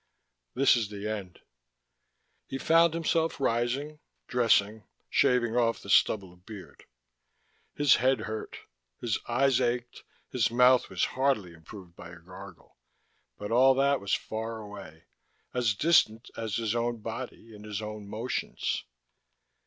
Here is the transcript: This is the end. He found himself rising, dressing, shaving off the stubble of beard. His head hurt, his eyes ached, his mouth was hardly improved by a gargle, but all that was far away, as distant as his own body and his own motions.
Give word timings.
This 0.55 0.75
is 0.75 0.89
the 0.89 1.07
end. 1.07 1.41
He 2.47 2.57
found 2.57 2.95
himself 2.95 3.39
rising, 3.39 3.99
dressing, 4.27 4.87
shaving 5.11 5.55
off 5.55 5.79
the 5.83 5.91
stubble 5.91 6.33
of 6.33 6.43
beard. 6.43 6.85
His 7.75 7.97
head 7.97 8.21
hurt, 8.21 8.57
his 8.99 9.19
eyes 9.27 9.61
ached, 9.61 10.01
his 10.31 10.49
mouth 10.49 10.89
was 10.89 11.05
hardly 11.13 11.53
improved 11.53 11.95
by 11.95 12.09
a 12.09 12.17
gargle, 12.17 12.77
but 13.37 13.51
all 13.51 13.75
that 13.75 14.01
was 14.01 14.15
far 14.15 14.57
away, 14.57 15.03
as 15.53 15.75
distant 15.75 16.31
as 16.35 16.55
his 16.55 16.73
own 16.73 17.01
body 17.01 17.55
and 17.55 17.63
his 17.63 17.79
own 17.79 18.07
motions. 18.07 18.85